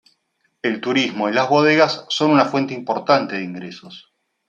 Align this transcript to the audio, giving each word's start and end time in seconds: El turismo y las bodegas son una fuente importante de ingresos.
El 0.63 0.81
turismo 0.81 1.29
y 1.29 1.31
las 1.31 1.47
bodegas 1.47 2.05
son 2.09 2.31
una 2.31 2.45
fuente 2.45 2.73
importante 2.73 3.35
de 3.35 3.43
ingresos. 3.43 4.11